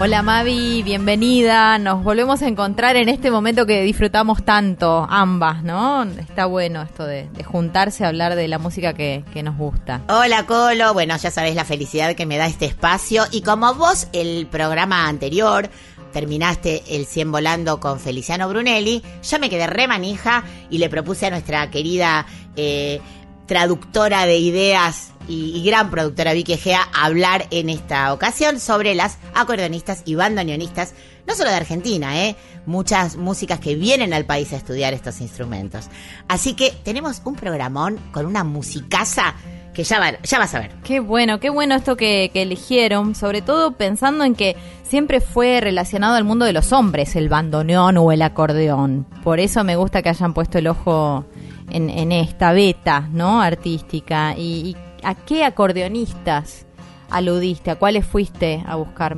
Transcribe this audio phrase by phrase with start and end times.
[0.00, 1.76] Hola Mavi, bienvenida.
[1.78, 6.04] Nos volvemos a encontrar en este momento que disfrutamos tanto, ambas, ¿no?
[6.04, 10.02] Está bueno esto de, juntarse a hablar de la música que, que nos gusta.
[10.08, 14.06] Hola Colo, bueno, ya sabés la felicidad que me da este espacio y como vos
[14.12, 15.68] el programa anterior
[16.12, 21.26] terminaste el 100 volando con Feliciano Brunelli, yo me quedé re manija y le propuse
[21.26, 22.24] a nuestra querida
[22.54, 23.00] eh,
[23.48, 30.02] traductora de ideas y, gran productora Vicky Egea hablar en esta ocasión sobre las acordeonistas
[30.06, 30.94] y bandoneonistas,
[31.26, 32.36] no solo de Argentina, ¿eh?
[32.64, 35.86] muchas músicas que vienen al país a estudiar estos instrumentos.
[36.28, 39.34] Así que tenemos un programón con una musicaza
[39.74, 40.70] que ya, va- ya vas a ver.
[40.82, 46.16] Qué bueno, qué bueno esto que eligieron, sobre todo pensando en que siempre fue relacionado
[46.16, 49.06] al mundo de los hombres, el bandoneón o el acordeón.
[49.22, 51.26] Por eso me gusta que hayan puesto el ojo
[51.70, 53.40] en, en esta beta, ¿no?
[53.40, 54.34] Artística.
[54.36, 56.66] ¿Y, y a qué acordeonistas
[57.10, 57.70] aludiste?
[57.70, 59.16] ¿A cuáles fuiste a buscar,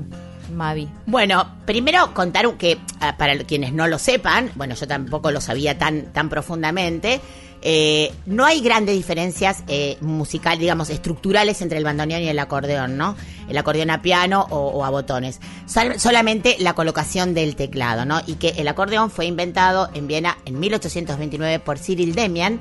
[0.53, 0.89] Mavi?
[1.07, 5.79] Bueno, primero contar que, ah, para quienes no lo sepan, bueno, yo tampoco lo sabía
[5.79, 7.21] tan, tan profundamente,
[7.63, 12.97] eh, no hay grandes diferencias eh, musical, digamos, estructurales entre el bandoneón y el acordeón,
[12.97, 13.17] ¿no?
[13.49, 15.41] El acordeón a piano o, a botones.
[15.67, 18.21] Sol- solamente la colocación del teclado, ¿no?
[18.27, 22.61] Y que el acordeón fue inventado en Viena en 1829 por Cyril Demian,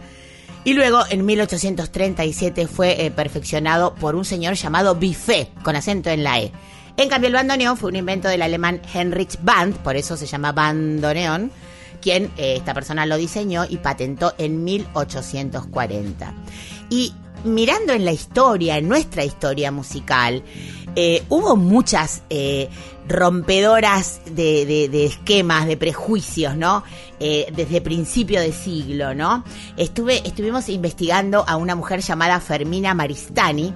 [0.66, 6.23] y luego en 1837 fue eh, perfeccionado por un señor llamado Buffet, con acento en
[6.23, 6.52] la E.
[6.97, 10.52] En cambio, el bandoneón fue un invento del alemán Heinrich Band, por eso se llama
[10.52, 11.50] bandoneón,
[12.02, 16.34] quien eh, esta persona lo diseñó y patentó en 1840.
[16.90, 17.13] Y
[17.44, 20.44] mirando en la historia, en nuestra historia musical,
[20.96, 22.69] eh, hubo muchas eh,
[23.07, 26.84] rompedoras de, esquemas, de prejuicios, ¿no?
[27.19, 29.44] Desde principio de siglo, ¿no?
[29.75, 33.74] Estuve, estuvimos investigando a una mujer llamada Fermina Maristani,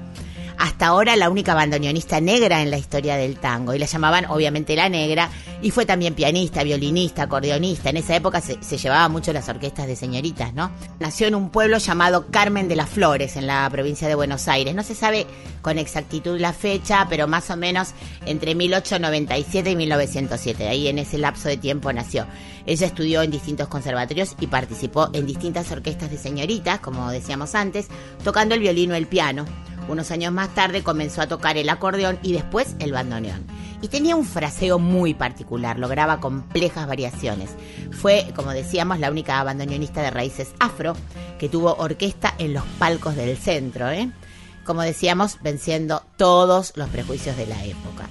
[0.58, 3.74] hasta ahora la única bandoneonista negra en la historia del tango.
[3.74, 5.30] Y la llamaban obviamente la negra.
[5.62, 7.90] Y fue también pianista, violinista, acordeonista.
[7.90, 10.72] En esa época se, se llevaba mucho las orquestas de señoritas, ¿no?
[11.00, 14.76] Nació en un pueblo llamado Carmen de las Flores, en la provincia de Buenos Aires.
[14.76, 15.26] No se sabe
[15.62, 17.94] con exactitud la fecha, pero más o menos
[18.26, 20.68] entre 1897 y 1907.
[20.68, 22.28] Ahí en ese lapso de tiempo nació.
[22.66, 27.88] Ella estudió en distintos conservatorios y participó en distintas orquestas de señoritas, como decíamos antes,
[28.24, 29.46] tocando el violín o el piano.
[29.88, 33.46] Unos años más tarde comenzó a tocar el acordeón y después el bandoneón.
[33.82, 37.50] Y tenía un fraseo muy particular, lograba complejas variaciones.
[37.92, 40.96] Fue, como decíamos, la única bandoneonista de raíces afro
[41.38, 44.10] que tuvo orquesta en los palcos del centro, ¿eh?
[44.66, 48.08] Como decíamos, venciendo todos los prejuicios de la época.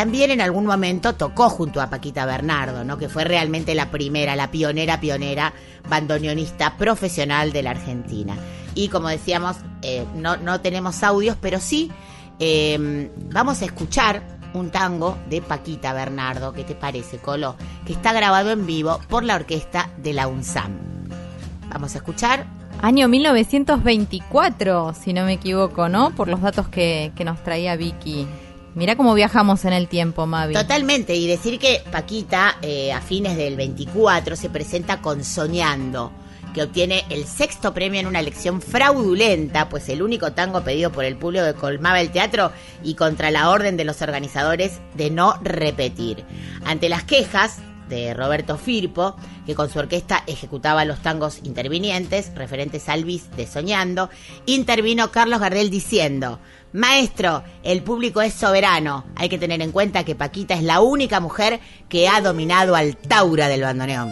[0.00, 2.96] También en algún momento tocó junto a Paquita Bernardo, ¿no?
[2.96, 5.52] que fue realmente la primera, la pionera, pionera
[5.90, 8.34] bandoneonista profesional de la Argentina.
[8.74, 11.90] Y como decíamos, eh, no, no tenemos audios, pero sí
[12.38, 14.22] eh, vamos a escuchar
[14.54, 17.56] un tango de Paquita Bernardo, ¿qué te parece, Colo?
[17.84, 20.78] Que está grabado en vivo por la orquesta de la UNSAM.
[21.68, 22.46] Vamos a escuchar
[22.80, 26.12] Año 1924, si no me equivoco, ¿no?
[26.12, 28.26] Por los datos que, que nos traía Vicky.
[28.74, 30.54] Mirá cómo viajamos en el tiempo, Mavi.
[30.54, 36.12] Totalmente, y decir que Paquita eh, a fines del 24 se presenta con Soñando,
[36.54, 41.04] que obtiene el sexto premio en una elección fraudulenta, pues el único tango pedido por
[41.04, 42.52] el público que colmaba el teatro
[42.84, 46.24] y contra la orden de los organizadores de no repetir.
[46.64, 47.58] Ante las quejas
[47.90, 53.46] de Roberto Firpo, que con su orquesta ejecutaba los tangos intervinientes referentes al bis de
[53.46, 54.08] Soñando,
[54.46, 56.38] intervino Carlos Gardel diciendo,
[56.72, 59.04] Maestro, el público es soberano.
[59.16, 62.96] Hay que tener en cuenta que Paquita es la única mujer que ha dominado al
[62.96, 64.10] taura del bandoneón.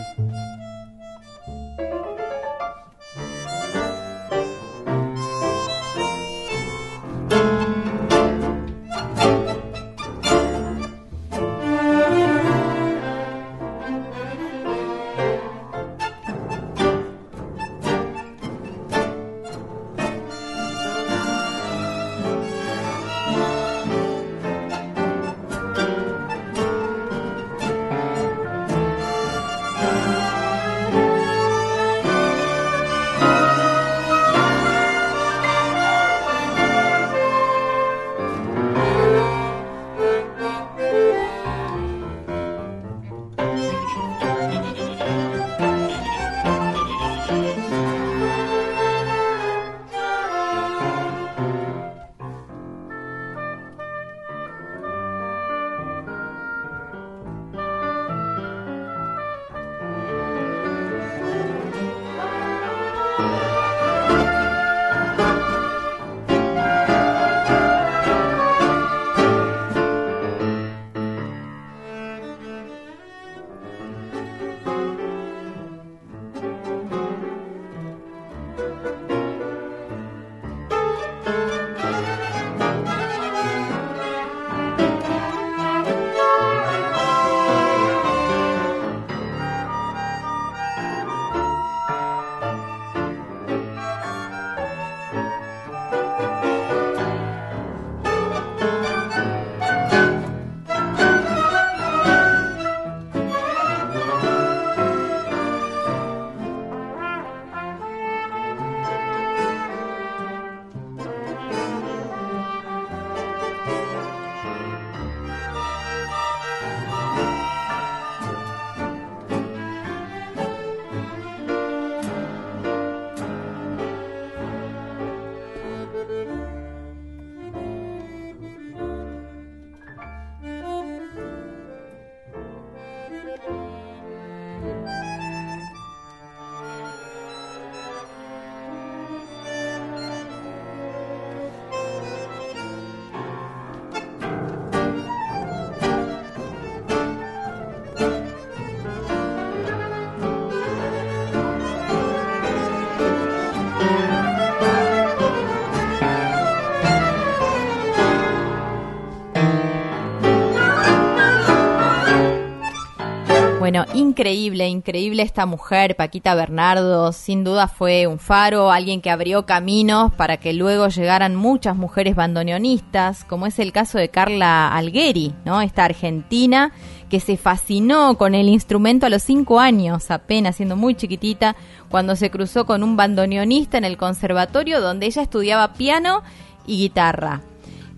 [163.68, 169.44] Bueno, increíble, increíble esta mujer, Paquita Bernardo, sin duda fue un faro, alguien que abrió
[169.44, 175.34] caminos para que luego llegaran muchas mujeres bandoneonistas, como es el caso de Carla Algueri,
[175.44, 175.60] ¿no?
[175.60, 176.72] Esta argentina
[177.10, 181.54] que se fascinó con el instrumento a los cinco años, apenas siendo muy chiquitita,
[181.90, 186.22] cuando se cruzó con un bandoneonista en el conservatorio donde ella estudiaba piano
[186.66, 187.42] y guitarra.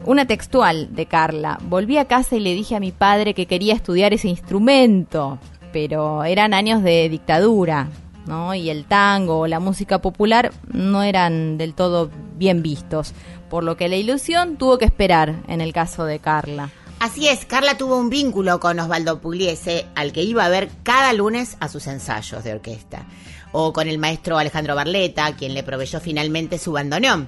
[0.04, 1.58] Una textual de Carla.
[1.62, 5.38] Volví a casa y le dije a mi padre que quería estudiar ese instrumento,
[5.72, 7.88] pero eran años de dictadura,
[8.26, 8.54] ¿no?
[8.54, 13.12] Y el tango o la música popular no eran del todo bien vistos,
[13.48, 16.70] por lo que la ilusión tuvo que esperar en el caso de Carla.
[17.00, 21.14] Así es, Carla tuvo un vínculo con Osvaldo Pugliese, al que iba a ver cada
[21.14, 23.06] lunes a sus ensayos de orquesta,
[23.52, 27.26] o con el maestro Alejandro Barleta, quien le proveyó finalmente su bandoneón.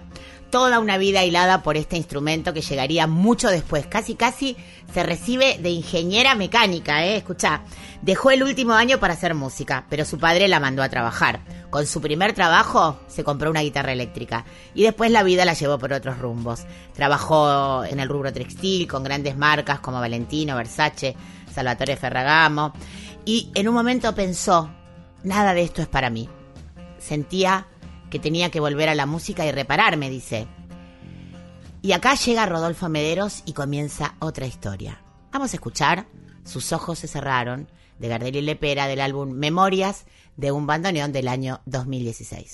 [0.53, 4.55] Toda una vida hilada por este instrumento que llegaría mucho después, casi casi
[4.93, 7.17] se recibe de ingeniera mecánica, ¿eh?
[7.17, 7.63] Escucha,
[8.03, 11.41] dejó el último año para hacer música, pero su padre la mandó a trabajar.
[11.71, 14.45] Con su primer trabajo se compró una guitarra eléctrica
[14.75, 16.67] y después la vida la llevó por otros rumbos.
[16.93, 21.17] Trabajó en el rubro textil con grandes marcas como Valentino, Versace,
[21.51, 22.75] Salvatore Ferragamo
[23.25, 24.71] y en un momento pensó,
[25.23, 26.29] nada de esto es para mí.
[26.99, 27.69] Sentía
[28.13, 30.47] que tenía que volver a la música y repararme, dice.
[31.81, 35.03] Y acá llega Rodolfo Mederos y comienza otra historia.
[35.33, 36.07] Vamos a escuchar
[36.45, 40.05] Sus ojos se cerraron de Gardel y Lepera del álbum Memorias
[40.37, 42.53] de un bandoneón del año 2016.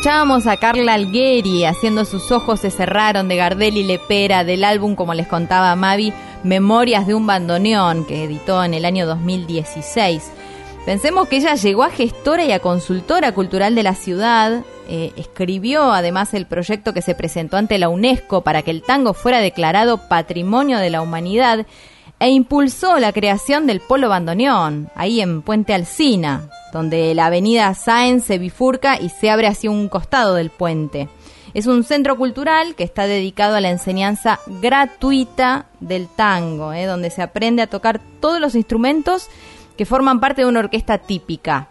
[0.00, 4.94] Escuchábamos a Carla Algueri haciendo Sus ojos se cerraron de Gardel y Lepera del álbum,
[4.94, 10.32] como les contaba Mavi, Memorias de un bandoneón, que editó en el año 2016.
[10.86, 15.92] Pensemos que ella llegó a gestora y a consultora cultural de la ciudad, eh, escribió
[15.92, 20.08] además el proyecto que se presentó ante la UNESCO para que el tango fuera declarado
[20.08, 21.66] Patrimonio de la Humanidad
[22.20, 28.24] e impulsó la creación del Polo Bandoneón, ahí en Puente Alsina, donde la avenida Sáenz
[28.24, 31.08] se bifurca y se abre hacia un costado del puente.
[31.54, 37.10] Es un centro cultural que está dedicado a la enseñanza gratuita del tango, eh, donde
[37.10, 39.28] se aprende a tocar todos los instrumentos
[39.76, 41.68] que forman parte de una orquesta típica.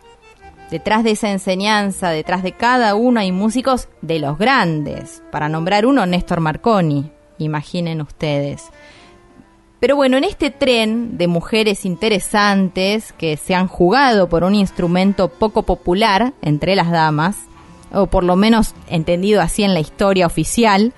[0.72, 5.22] Detrás de esa enseñanza, detrás de cada uno hay músicos de los grandes.
[5.32, 8.70] Para nombrar uno, Néstor Marconi, imaginen ustedes.
[9.80, 15.30] Pero bueno, en este tren de mujeres interesantes que se han jugado por un instrumento
[15.30, 17.38] poco popular entre las damas,
[17.94, 20.94] o por lo menos entendido así en la historia oficial,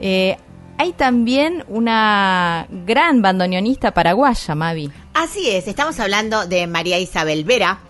[0.00, 0.38] eh,
[0.78, 4.90] hay también una gran bandoneonista paraguaya, Mavi.
[5.12, 7.80] Así es, estamos hablando de María Isabel Vera,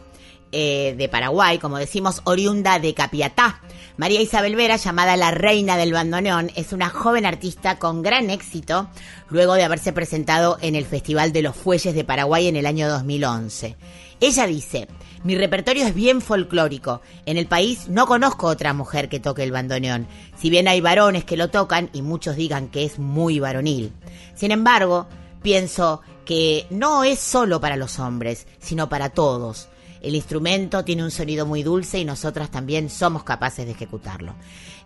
[0.51, 3.61] eh, de Paraguay, como decimos, oriunda de Capiatá.
[3.99, 8.89] María Isabel Vera, llamada la reina del bandoneón, es una joven artista con gran éxito
[9.29, 12.89] luego de haberse presentado en el Festival de los Fuelles de Paraguay en el año
[12.89, 13.77] 2011.
[14.21, 14.89] Ella dice,
[15.25, 17.03] mi repertorio es bien folclórico.
[17.27, 20.07] En el país no conozco otra mujer que toque el bandoneón,
[20.37, 23.93] si bien hay varones que lo tocan y muchos digan que es muy varonil.
[24.35, 25.07] Sin embargo,
[25.43, 29.69] pienso que no es solo para los hombres, sino para todos.
[30.03, 34.35] El instrumento tiene un sonido muy dulce y nosotras también somos capaces de ejecutarlo.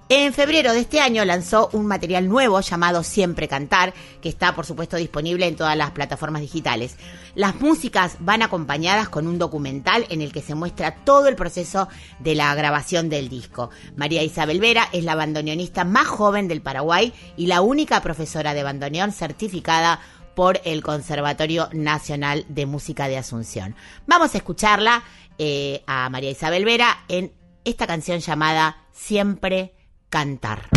[0.08, 4.64] En febrero de este año lanzó un material nuevo llamado Siempre Cantar, que está por
[4.64, 6.96] supuesto disponible en todas las plataformas digitales.
[7.34, 11.88] Las músicas van acompañadas con un documental en el que se muestra todo el proceso
[12.20, 13.70] de la grabación del disco.
[13.96, 18.62] María Isabel Vera es la bandoneonista más joven del Paraguay y la única profesora de
[18.62, 19.98] bandoneón certificada
[20.36, 23.74] por el Conservatorio Nacional de Música de Asunción.
[24.06, 25.02] Vamos a escucharla
[25.38, 27.32] eh, a María Isabel Vera en
[27.64, 29.72] esta canción llamada Siempre
[30.10, 30.68] Cantar.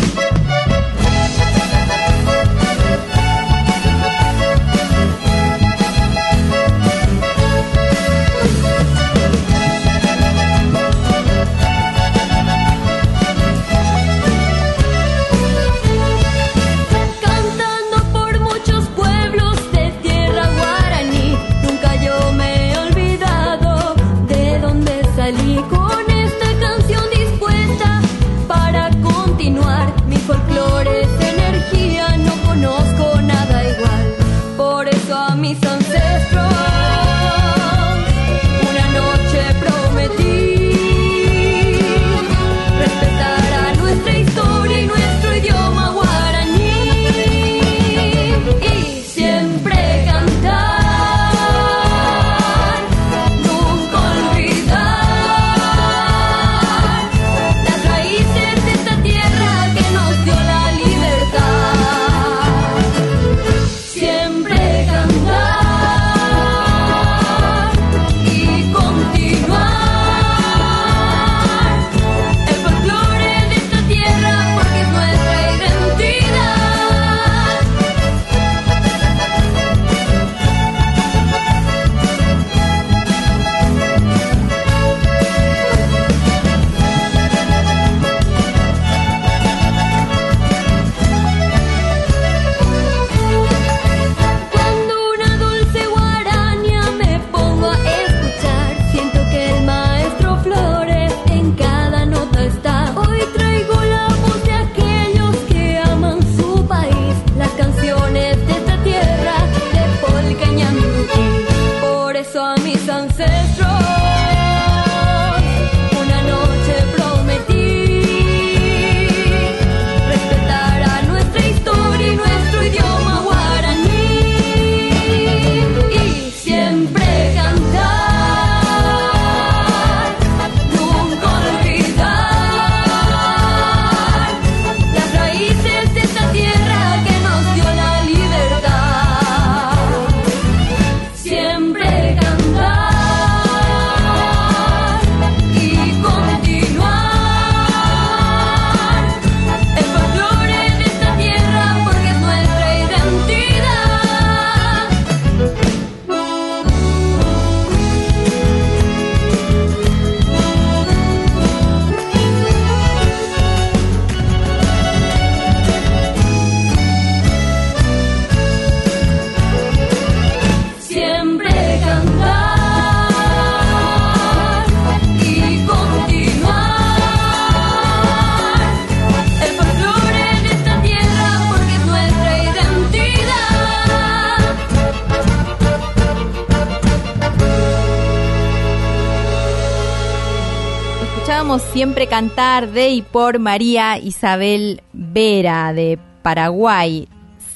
[191.73, 197.07] Siempre cantar de y por María Isabel Vera de Paraguay.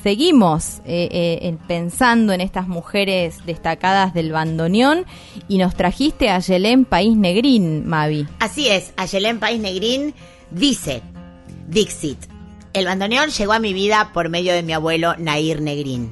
[0.04, 1.10] Seguimos eh,
[1.41, 5.06] eh, pensando en estas mujeres destacadas del bandoneón
[5.47, 8.28] y nos trajiste a Yelén País Negrín, Mavi.
[8.39, 10.13] Así es, Ayelén País Negrín
[10.52, 11.02] dice,
[11.67, 12.19] Dixit,
[12.73, 16.12] el bandoneón llegó a mi vida por medio de mi abuelo Nair Negrín.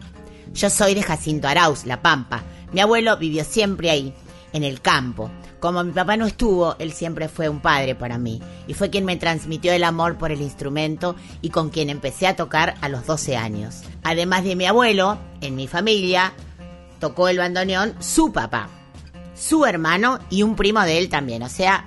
[0.54, 2.44] Yo soy de Jacinto Arauz, La Pampa.
[2.72, 4.14] Mi abuelo vivió siempre ahí,
[4.54, 5.30] en el campo.
[5.62, 9.06] Como mi papá no estuvo, él siempre fue un padre para mí y fue quien
[9.06, 13.06] me transmitió el amor por el instrumento y con quien empecé a tocar a los
[13.06, 13.84] 12 años.
[14.02, 16.34] Además de mi abuelo, en mi familia
[17.00, 18.70] tocó el bandoneón su papá,
[19.36, 21.44] su hermano y un primo de él también.
[21.44, 21.86] O sea,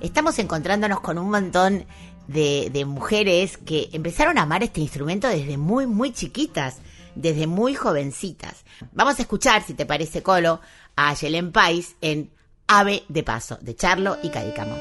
[0.00, 1.84] estamos encontrándonos con un montón
[2.28, 6.76] de, mujeres que empezaron a amar este instrumento desde muy, muy chiquitas,
[7.16, 8.64] desde muy jovencitas.
[8.92, 10.60] Vamos a escuchar, si te parece, Colo,
[10.94, 12.35] a Yelén Pais en
[12.68, 14.76] Ave de Paso, de Charlo y Cadícamo.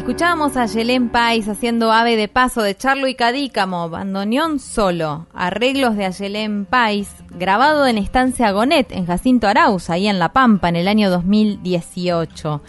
[0.00, 5.94] Escuchábamos a Yelén Pais haciendo ave de paso de Charlo y Cadícamo, bandoneón solo, arreglos
[5.94, 10.76] de Ayelén Pais, grabado en Estancia Gonet, en Jacinto Arauz, ahí en La Pampa, en
[10.76, 12.62] el año 2018.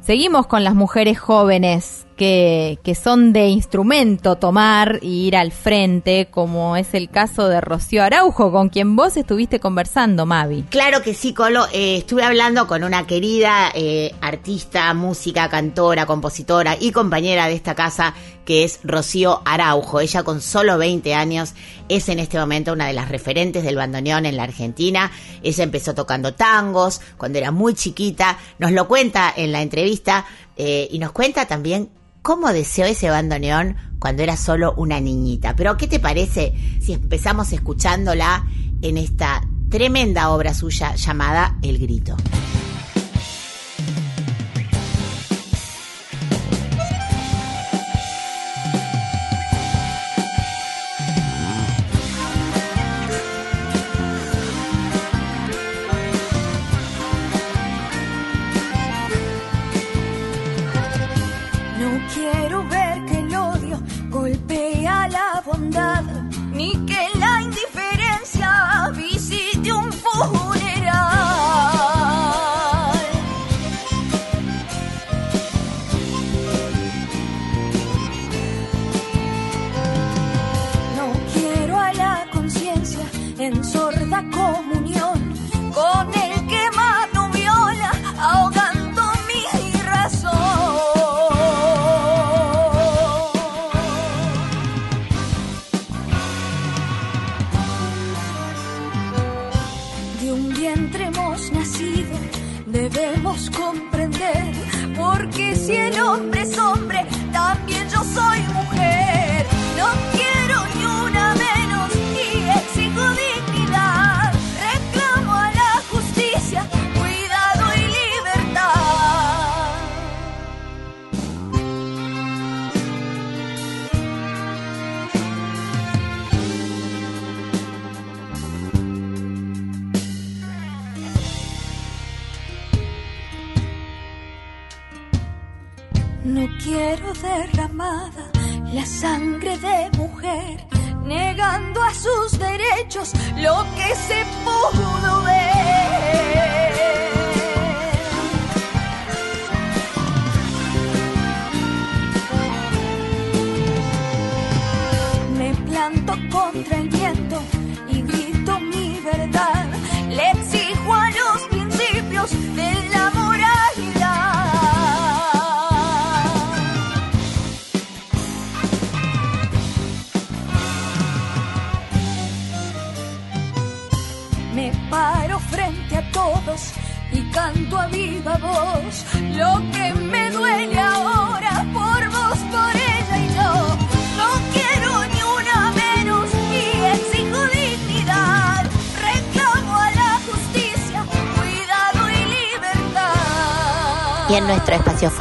[0.00, 6.28] Seguimos con las mujeres jóvenes que, que son de instrumento tomar y ir al frente,
[6.30, 10.64] como es el caso de Rocío Araujo, con quien vos estuviste conversando, Mavi.
[10.70, 11.66] Claro que sí, Colo.
[11.72, 17.74] Eh, estuve hablando con una querida eh, artista, música, cantora, compositora y compañera de esta
[17.74, 20.00] casa, que es Rocío Araujo.
[20.00, 21.54] Ella con solo 20 años
[21.88, 25.10] es en este momento una de las referentes del bandoneón en la Argentina.
[25.42, 28.38] Ella empezó tocando tangos cuando era muy chiquita.
[28.58, 31.90] Nos lo cuenta en la entrevista eh, y nos cuenta también
[32.22, 35.54] cómo deseó ese bandoneón cuando era solo una niñita.
[35.56, 38.46] Pero, ¿qué te parece si empezamos escuchándola
[38.80, 42.16] en esta tremenda obra suya llamada El Grito?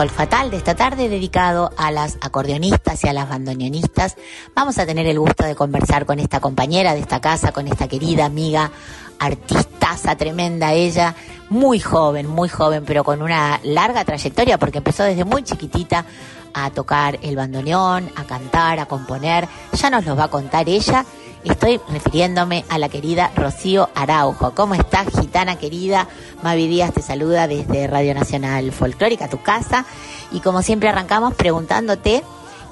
[0.02, 4.18] Folk Fatal de esta tarde, dedicado a las acordeonistas y a las bandoneonistas,
[4.56, 7.88] vamos a tener el gusto de conversar con esta compañera de esta casa, con esta
[7.88, 8.72] querida amiga,
[9.20, 11.14] artistaza tremenda ella,
[11.52, 16.04] muy joven, muy joven, pero con una larga trayectoria, porque empezó desde muy chiquitita
[16.52, 19.48] a tocar el bandoneón, a cantar, a componer.
[19.74, 21.06] Ya nos lo va a contar ella.
[21.44, 24.54] Estoy refiriéndome a la querida Rocío Araujo.
[24.54, 26.08] ¿Cómo estás, gitana querida?
[26.44, 29.86] Mavi Díaz te saluda desde Radio Nacional Folclórica, tu casa.
[30.32, 32.24] Y como siempre arrancamos preguntándote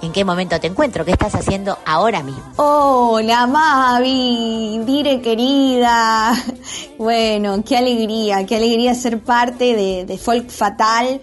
[0.01, 2.43] en qué momento te encuentro, qué estás haciendo ahora mismo.
[2.57, 6.33] Hola Mavi, dire querida.
[6.97, 11.21] Bueno, qué alegría, qué alegría ser parte de, de Folk Fatal.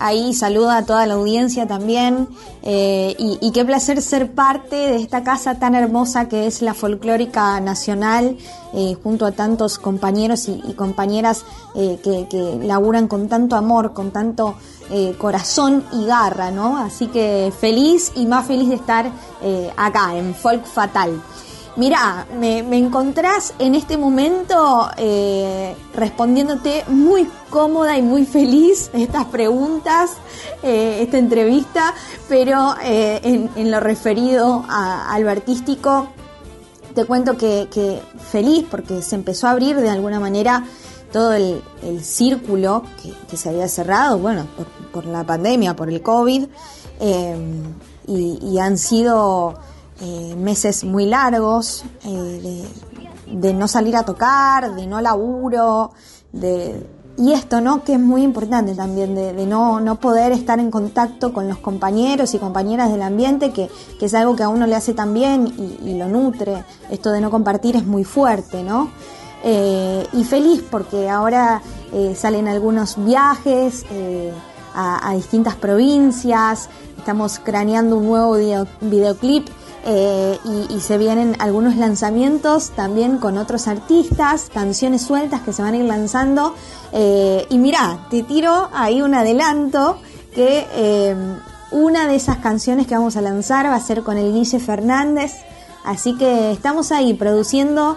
[0.00, 2.28] Ahí saluda a toda la audiencia también.
[2.62, 7.58] eh, y, qué placer ser parte de esta casa tan hermosa que es la Folclórica
[7.60, 8.36] Nacional,
[8.74, 14.56] eh, junto a tantos compañeros y, compañeras eh, que, laburan con tanto amor, con tanto
[15.18, 16.78] corazón y garra, ¿no?
[16.78, 19.12] Así que feliz y más feliz de estar
[19.76, 21.20] acá en Folk Fatal.
[21.78, 29.26] Mirá, me, me encontrás en este momento eh, respondiéndote muy cómoda y muy feliz estas
[29.26, 30.10] preguntas,
[30.64, 31.94] eh, esta entrevista,
[32.28, 36.08] pero eh, en, lo referido a, a lo artístico,
[36.96, 40.64] te cuento que, feliz porque se empezó a abrir de alguna manera
[41.12, 42.82] todo el, el círculo
[43.30, 44.48] que, se había cerrado, bueno,
[44.92, 46.44] por, la pandemia, por el COVID,
[46.98, 47.36] eh,
[48.08, 49.54] y han sido
[50.00, 52.66] eh, meses muy largos eh,
[53.26, 55.92] de, de no salir a tocar, de no laburo,
[56.32, 57.82] de, y esto, ¿no?
[57.82, 61.58] Que es muy importante también, de, de no, no poder estar en contacto con los
[61.58, 65.12] compañeros y compañeras del ambiente, que, que es algo que a uno le hace tan
[65.14, 66.62] bien y, y lo nutre.
[66.90, 68.90] Esto de no compartir es muy fuerte, ¿no?
[69.42, 73.84] Eh, y feliz porque ahora eh, salen algunos viajes
[74.74, 79.48] a, a distintas provincias, estamos craneando un nuevo video- videoclip
[79.90, 85.72] eh, y, se vienen algunos lanzamientos también con otros artistas, canciones sueltas que se van
[85.72, 86.54] a ir lanzando.
[86.92, 89.98] Eh, y mirá, te tiro ahí un adelanto
[90.34, 91.16] que eh,
[91.70, 95.32] una de esas canciones que vamos a lanzar va a ser con el Guille Fernández.
[95.86, 97.96] Así que estamos ahí produciendo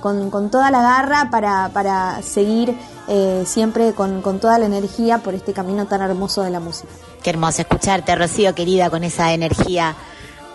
[0.00, 2.74] con, con toda la garra para, para seguir
[3.44, 6.88] siempre con, con toda la energía por este camino tan hermoso de la música.
[7.22, 9.94] Qué hermoso escucharte, Rocío, querida, con esa energía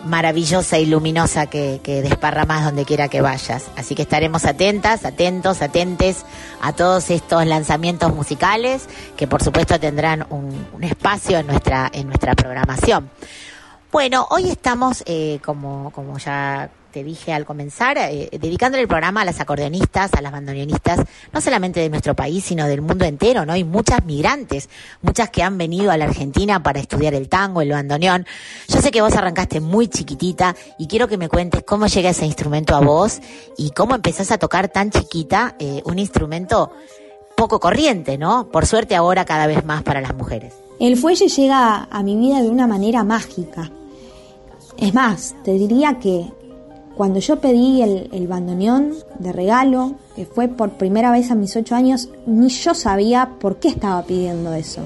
[0.04, 3.66] maravillosa y luminosa que, que desparramas donde quiera que vayas.
[3.76, 6.24] Así que estaremos atentas, atentos, atentes
[6.60, 12.34] a todos estos lanzamientos musicales que por supuesto tendrán un, espacio en nuestra, en nuestra
[12.34, 13.10] programación.
[13.90, 19.22] Bueno, hoy estamos, eh, como, como ya te dije al comenzar, eh, dedicando el programa
[19.22, 21.00] a las acordeonistas, a las bandoneonistas,
[21.32, 23.52] no solamente de nuestro país, sino del mundo entero, ¿no?
[23.52, 24.68] Hay muchas migrantes,
[25.02, 28.26] muchas que han venido a la Argentina para estudiar el tango, el bandoneón.
[28.68, 32.26] Yo sé que vos arrancaste muy chiquitita y quiero que me cuentes cómo llega ese
[32.26, 33.18] instrumento a vos
[33.58, 36.70] y cómo empezás a tocar tan chiquita eh, un instrumento
[37.36, 38.50] poco corriente, ¿no?
[38.52, 40.54] Por suerte ahora cada vez más para las mujeres.
[40.78, 43.72] El fuelle llega a mi vida de una manera mágica.
[44.76, 46.30] Es más, te diría que
[46.96, 51.56] cuando yo pedí el, el, bandoneón de regalo, que fue por primera vez a mis
[51.56, 54.82] ocho años, ni yo sabía por qué estaba pidiendo eso.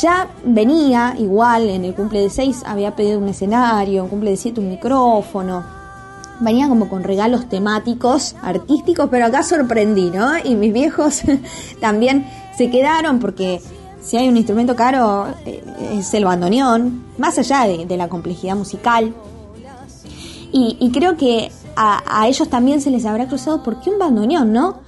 [0.00, 4.36] Ya venía igual, en el cumple de seis había pedido un escenario, en cumple de
[4.36, 5.64] siete un micrófono.
[6.40, 10.38] Venía como con regalos temáticos, artísticos, pero acá sorprendí, ¿no?
[10.42, 11.22] Y mis viejos
[11.80, 13.60] también se quedaron porque
[14.00, 18.56] si hay un instrumento caro eh, es el bandoneón, más allá de, de la complejidad
[18.56, 19.12] musical,
[20.52, 24.78] y, creo que a, ellos también se les habrá cruzado, ¿por qué un bandoneón, no?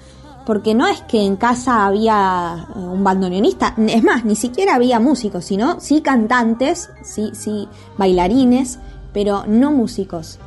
[0.44, 4.98] Porque no es que en casa había eh, un bandoneonista, es más, ni siquiera había
[4.98, 8.78] músicos, sino sí cantantes, sí, sí bailarines,
[9.12, 10.38] pero no músicos.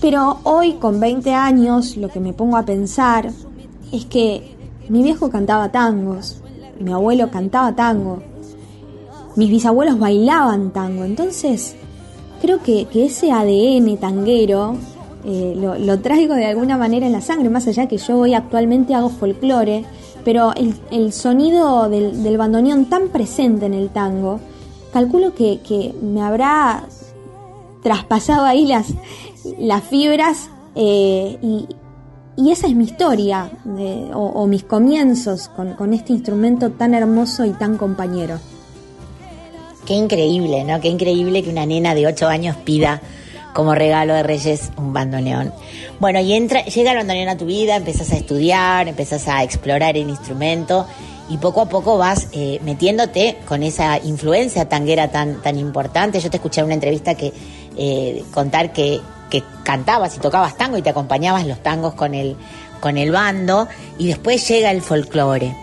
[0.00, 3.30] Pero hoy, con 20 años, lo que me pongo a pensar
[3.92, 4.56] es que
[4.88, 6.42] mi viejo cantaba tangos,
[6.80, 8.22] mi abuelo cantaba tango,
[9.36, 11.76] mis bisabuelos bailaban tango, entonces
[12.46, 14.76] creo que, ese ADN tanguero
[15.24, 18.94] eh, lo, traigo de alguna manera en la sangre, más allá que yo hoy actualmente
[18.94, 19.84] hago folclore,
[20.24, 24.38] pero el, el sonido del, bandoneón tan presente en el tango,
[24.92, 26.84] calculo que, que me habrá
[27.82, 28.94] traspasado ahí las,
[29.82, 31.66] fibras eh, y,
[32.48, 37.50] esa es mi historia de, o, o, mis comienzos con este instrumento tan hermoso y
[37.50, 38.38] tan compañero.
[39.86, 40.80] Qué increíble, ¿no?
[40.80, 43.00] Qué increíble que una nena de 8 años pida
[43.54, 45.54] como regalo de Reyes un bandoneón.
[45.98, 49.96] Bueno, y entra, llega el bandoneón a tu vida, empezás a estudiar, empezás a explorar
[49.96, 50.86] el instrumento
[51.30, 56.20] y poco a poco vas eh, metiéndote con esa influencia tanguera tan, tan importante.
[56.20, 57.32] Yo te escuché en una entrevista que
[57.76, 62.36] eh, contar que, que cantabas y tocabas tango y te acompañabas los tangos con el,
[62.80, 63.68] con el bando
[63.98, 65.54] y después llega el folclore.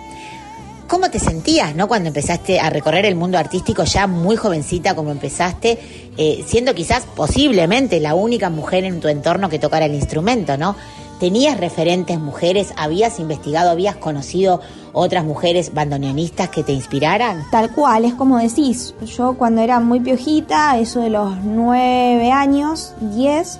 [0.87, 1.87] ¿Cómo te sentías, no?
[1.87, 5.79] Cuando empezaste a recorrer el mundo artístico ya muy jovencita como empezaste,
[6.17, 10.75] eh, siendo quizás posiblemente la única mujer en tu entorno que tocara el instrumento, ¿no?
[11.19, 12.73] ¿Tenías referentes mujeres?
[12.75, 14.59] ¿Habías investigado, habías conocido
[14.91, 17.45] otras mujeres bandoneonistas que te inspiraran?
[17.49, 18.93] Tal cual, es como decís.
[19.05, 23.57] Yo cuando era muy piojita, eso de los nueve años, diez,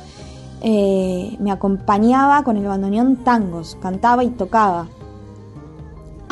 [0.62, 4.88] eh, me acompañaba con el bandoneón tangos, cantaba y tocaba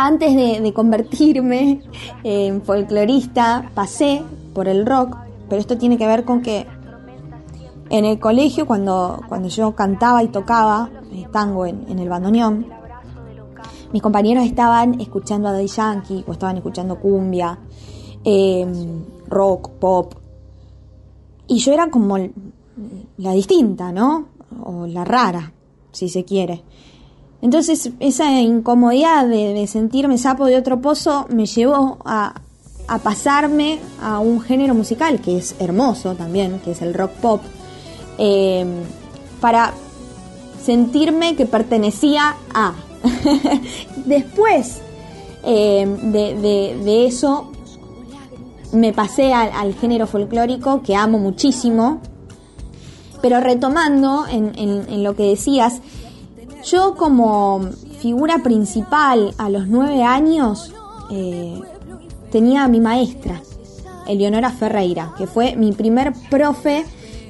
[0.05, 1.81] antes de, de convertirme
[2.23, 4.21] en folclorista, pasé
[4.53, 5.17] por el rock,
[5.49, 6.65] pero esto tiene que ver con que
[7.91, 10.89] en el colegio, cuando, cuando yo cantaba y tocaba
[11.31, 12.65] tango en, el bandoneón,
[13.91, 17.59] mis compañeros estaban escuchando a Daddy Yankee o estaban escuchando cumbia,
[18.23, 18.65] eh,
[19.27, 20.13] rock, pop,
[21.47, 22.17] y yo era como
[23.17, 24.27] la distinta, ¿no?
[24.63, 25.51] O la rara,
[25.91, 26.63] si se quiere.
[27.41, 32.35] Entonces esa incomodidad de, sentirme sapo de otro pozo me llevó a,
[33.03, 37.41] pasarme a un género musical que es hermoso también, que es el rock pop,
[38.17, 38.65] eh,
[39.39, 39.73] para
[40.61, 42.73] sentirme que pertenecía a.
[44.05, 44.81] Después
[45.45, 47.51] eh, de, eso
[48.73, 52.01] me pasé al, género folclórico que amo muchísimo,
[53.21, 55.79] pero retomando en lo que decías,
[56.63, 57.61] yo como
[57.99, 60.73] figura principal a los nueve años
[61.09, 61.59] eh,
[62.31, 63.41] tenía a mi maestra,
[64.07, 66.85] Eleonora Ferreira, que fue mi primer profe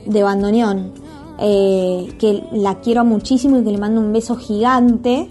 [0.05, 0.93] de bandoneón,
[1.39, 5.29] eh, que la quiero muchísimo y que le mando un beso gigante.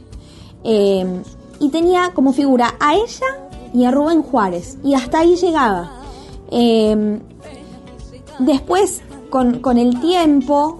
[0.65, 1.23] Eh,
[1.59, 5.93] y tenía como figura a ella y a Rubén Juárez, y hasta ahí llegaba.
[8.39, 10.79] Después, con, con el tiempo,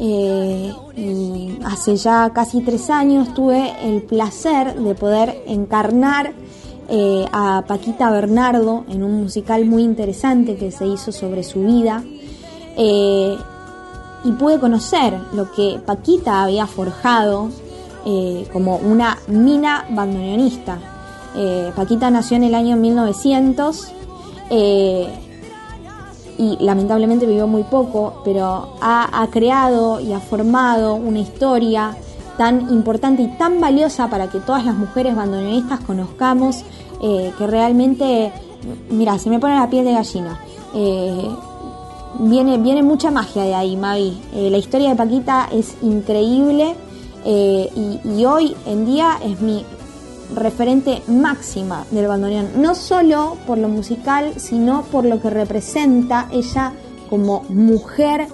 [0.00, 6.32] eh, y hace ya casi tres años tuve el placer de poder encarnar
[6.88, 12.04] eh, a Paquita Bernardo en un musical muy interesante que se hizo sobre su vida.
[12.76, 13.36] Eh,
[14.24, 17.50] y pude conocer lo que Paquita había forjado
[18.52, 20.78] como una mina bandoneonista.
[21.76, 23.92] Paquita nació en el año 1900
[26.38, 31.96] y lamentablemente vivió muy poco, pero ha, creado y ha formado una historia
[32.38, 36.62] tan importante y tan valiosa para que todas las mujeres bandoneonistas conozcamos
[37.02, 38.32] eh, que realmente,
[38.88, 40.40] mira, se me pone la piel de gallina.
[40.74, 41.28] Eh,
[42.20, 44.22] viene, viene mucha magia de ahí, Mavi.
[44.32, 46.76] Eh, la historia de Paquita es increíble
[47.24, 49.64] y, hoy en día es mi
[50.34, 52.50] referente máxima del bandoneón.
[52.56, 56.72] No solo por lo musical, sino por lo que representa ella
[57.08, 58.28] como mujer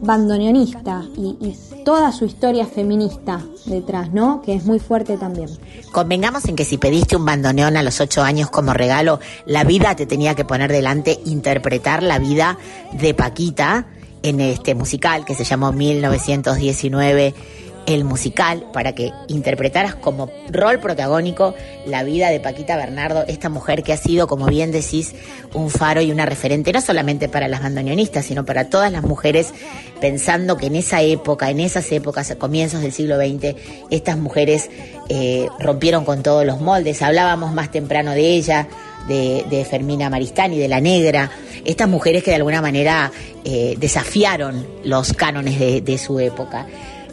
[0.00, 4.42] bandoneonista y, toda su historia feminista detrás, ¿no?
[4.42, 5.48] Que es muy fuerte también.
[5.92, 9.96] Convengamos en que si pediste un bandoneón a los ocho años como regalo, la vida
[9.96, 12.58] te tenía que poner delante interpretar la vida
[12.92, 13.86] de Paquita
[14.22, 17.34] en este musical que se llamó 1919
[17.90, 21.54] el musical para que interpretaras como rol protagónico
[21.86, 25.14] la vida de Paquita Bernardo, esta mujer que ha sido, como bien decís,
[25.54, 29.52] un faro y una referente, no solamente para las bandoneonistas, sino para todas las mujeres,
[30.00, 33.56] pensando que en esa época, en esas épocas, a comienzos del siglo XX,
[33.90, 34.70] estas mujeres
[35.08, 37.02] eh, rompieron con todos los moldes.
[37.02, 38.68] Hablábamos más temprano de ella,
[39.08, 41.30] de, Fermina Maristani, de La Negra,
[41.64, 43.10] estas mujeres que de alguna manera
[43.44, 46.66] eh, desafiaron los cánones de, de su época.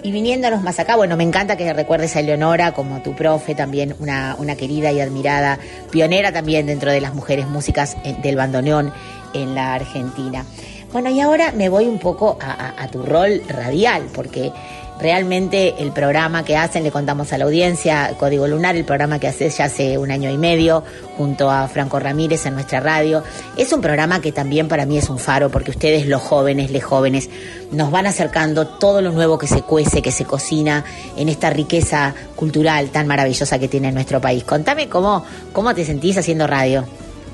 [0.03, 3.95] Y viniéndonos más acá, bueno, me encanta que recuerdes a Eleonora como tu profe, también
[3.99, 5.59] una, una querida y admirada,
[5.91, 8.93] pionera también dentro de las mujeres músicas eh, del bandoneón
[9.33, 10.45] en la Argentina.
[10.93, 14.53] Bueno, y ahora me voy un poco a, a tu rol radial, porque
[14.99, 19.27] realmente el programa que hacen, le contamos a la audiencia, Código Lunar, el programa que
[19.27, 20.83] haces ya hace un año y medio
[21.17, 23.23] junto a Franco Ramírez en nuestra radio,
[23.57, 26.83] es un programa que también para mí es un faro porque ustedes los jóvenes, les
[26.83, 27.29] jóvenes,
[27.71, 30.83] nos van acercando todo lo nuevo que se cuece, que se cocina
[31.15, 34.43] en esta riqueza cultural tan maravillosa que tiene nuestro país.
[34.43, 35.23] Contame cómo,
[35.53, 36.85] cómo te sentís haciendo radio.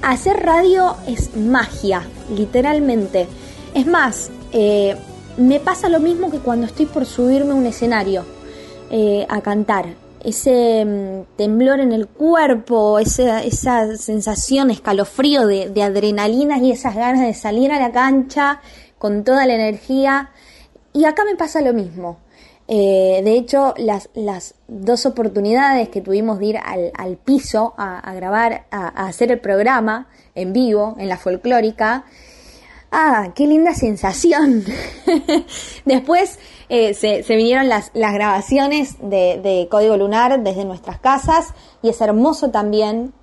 [0.01, 2.03] Hacer radio es magia,
[2.35, 3.27] literalmente.
[3.73, 4.95] Es más, eh,
[5.37, 8.25] me pasa lo mismo que cuando estoy por subirme a un escenario
[8.89, 9.87] eh, a cantar.
[10.23, 16.95] Ese mm, temblor en el cuerpo, esa, esa sensación, escalofrío de, de adrenalina y esas
[16.95, 18.61] ganas de salir a la cancha
[18.97, 20.29] con toda la energía.
[20.93, 22.19] Y acá me pasa lo mismo.
[22.67, 28.13] Eh, de hecho, las, las, dos oportunidades que tuvimos de ir al, al piso a,
[28.13, 32.05] grabar, a, a, hacer el programa en vivo, en la folclórica,
[32.93, 34.63] ah, qué linda sensación.
[35.85, 36.39] Después
[36.69, 43.13] eh, se, vinieron las, grabaciones de, Código Lunar desde nuestras casas y es hermoso también.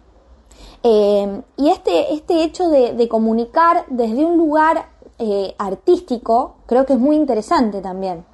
[0.82, 6.98] Eh, y este, este hecho de, comunicar desde un lugar eh, artístico creo que es
[6.98, 8.24] muy interesante también,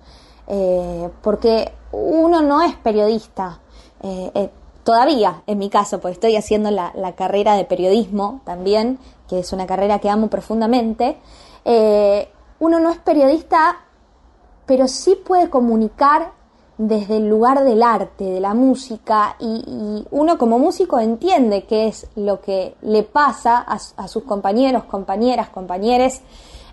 [1.22, 3.60] porque uno no es periodista.
[4.86, 9.66] Todavía, en mi caso, pues estoy haciendo la, carrera de periodismo también, que es una
[9.66, 11.18] carrera que amo profundamente.
[11.64, 13.76] Eh, uno no es periodista,
[14.66, 16.32] pero sí puede comunicar
[16.78, 22.06] desde el lugar del arte, de la música, y, uno como músico entiende qué es
[22.16, 26.20] lo que le pasa a, sus compañeros, compañeras, compañeros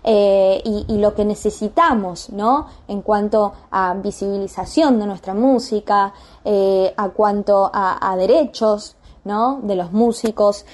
[0.02, 2.66] eh, y, lo que necesitamos, ¿no?
[2.86, 6.12] En cuanto a visibilización de nuestra música,
[6.44, 9.60] eh, a cuanto a, derechos, ¿no?
[9.62, 10.66] De los músicos.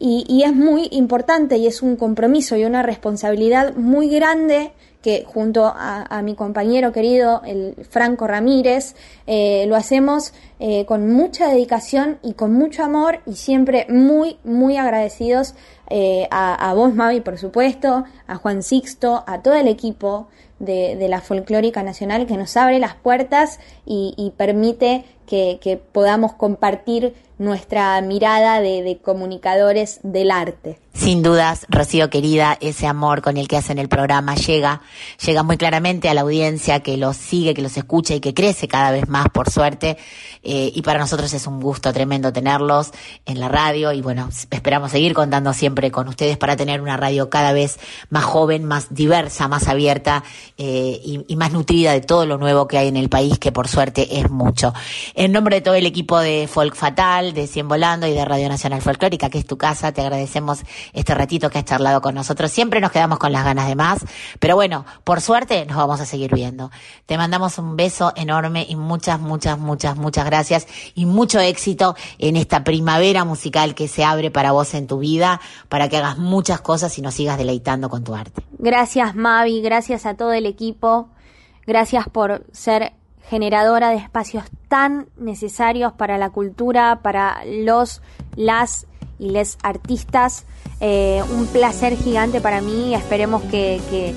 [0.00, 4.72] Y, es muy importante y es un compromiso y una responsabilidad muy grande
[5.02, 8.94] que junto a, mi compañero querido, el Franco Ramírez,
[9.26, 10.34] lo hacemos
[10.86, 15.54] con mucha dedicación y con mucho amor y siempre muy, muy agradecidos
[15.92, 20.28] eh, a, vos, Mavi, por supuesto, a Juan Sixto, a todo el equipo
[20.60, 27.14] de, la Folclórica Nacional que nos abre las puertas y, permite que, que podamos compartir
[27.40, 30.78] nuestra mirada de, comunicadores del arte.
[30.92, 34.82] Sin dudas, Rocío querida, ese amor con el que hacen el programa llega,
[35.24, 38.68] llega muy claramente a la audiencia que los sigue, que los escucha y que crece
[38.68, 39.96] cada vez más, por suerte.
[40.42, 42.90] Eh, y para nosotros es un gusto tremendo tenerlos
[43.24, 47.30] en la radio y bueno, esperamos seguir contando siempre con ustedes para tener una radio
[47.30, 47.78] cada vez
[48.10, 50.24] más joven, más diversa, más abierta
[50.58, 53.52] eh, y, y más nutrida de todo lo nuevo que hay en el país, que
[53.52, 54.74] por suerte es mucho.
[55.14, 58.48] En nombre de todo el equipo de Folk Fatal, de Cien Volando y de Radio
[58.48, 59.92] Nacional Folclórica, que es tu casa.
[59.92, 60.60] Te agradecemos
[60.92, 62.50] este ratito que has charlado con nosotros.
[62.50, 64.04] Siempre nos quedamos con las ganas de más,
[64.38, 66.70] pero bueno, por suerte nos vamos a seguir viendo.
[67.06, 72.36] Te mandamos un beso enorme y muchas, muchas, muchas, muchas gracias y mucho éxito en
[72.36, 76.60] esta primavera musical que se abre para vos en tu vida, para que hagas muchas
[76.60, 78.42] cosas y nos sigas deleitando con tu arte.
[78.58, 81.08] Gracias Mavi, gracias a todo el equipo,
[81.66, 82.92] gracias por ser
[83.28, 88.02] generadora de espacios tan necesarios para la cultura, para los,
[88.36, 88.86] las
[89.20, 90.46] y les artistas.
[90.80, 92.94] Eh, un placer gigante para mí.
[92.94, 94.14] Esperemos que,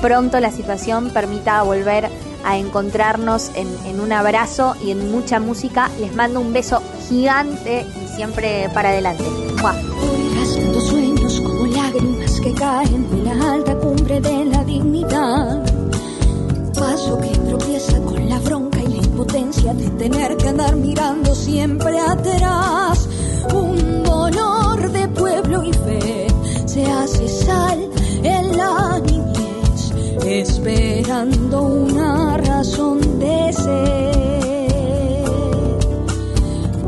[0.00, 2.08] pronto la situación permita volver
[2.44, 5.90] a encontrarnos en, un abrazo y en mucha música.
[5.98, 9.24] Les mando un beso gigante y siempre para adelante.
[11.74, 15.73] lágrimas que caen de la alta cumbre de la dignidad.
[16.74, 21.98] Paso que tropieza con la bronca y la impotencia de tener que andar mirando siempre
[21.98, 23.08] atrás.
[23.54, 26.26] Un dolor de pueblo y fe
[26.66, 27.88] se hace sal
[28.22, 29.92] en la niñez,
[30.26, 35.24] esperando una razón de ser.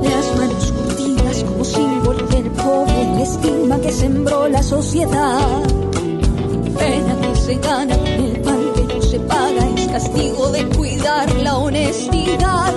[0.03, 5.63] Las manos curtidas como símbolo del pobre, la estigma que sembró la sociedad.
[6.79, 9.66] Pena que se gana el pan que no se paga,
[9.97, 12.75] castigo de cuidar la honestidad.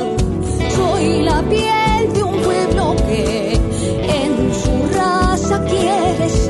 [0.74, 6.49] Soy la piel de un pueblo que en su raza quiere ser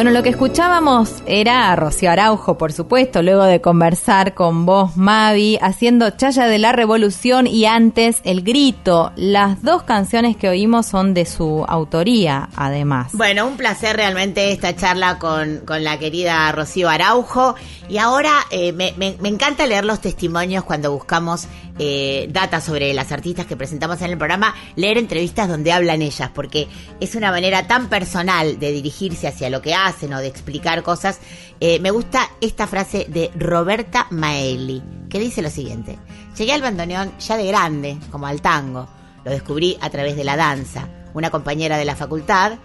[0.00, 4.96] Bueno, lo que escuchábamos era a Rocío Araujo, por supuesto, luego de conversar con vos,
[4.96, 9.12] Mavi, haciendo Chaya de la Revolución y antes El Grito.
[9.16, 13.10] Las dos canciones que oímos son de su autoría, además.
[13.12, 17.54] Bueno, un placer realmente esta charla con, con la querida Rocío Araujo.
[17.90, 21.46] Y ahora eh, me, me- me encanta leer los testimonios cuando buscamos
[21.82, 26.30] eh, data sobre las artistas que presentamos en el programa, leer entrevistas donde hablan ellas,
[26.34, 26.68] porque
[27.00, 31.20] es una manera tan personal de dirigirse hacia lo que hacen o de explicar cosas.
[31.58, 35.98] Eh, me gusta esta frase de Roberta Maeli, que dice lo siguiente.
[36.36, 38.86] Llegué al bandoneón ya de grande, como al tango.
[39.24, 40.86] Lo descubrí a través de la danza.
[41.14, 42.58] Una compañera de la facultad